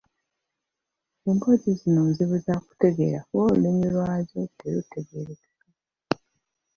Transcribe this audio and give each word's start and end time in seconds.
Emboozi 1.29 1.69
zino 1.79 2.01
nzibu 2.09 2.35
zakutegeera 2.45 3.19
kuba 3.27 3.41
olulimi 3.47 3.85
lwazo 3.93 4.39
terutegeerekeka 4.57 5.65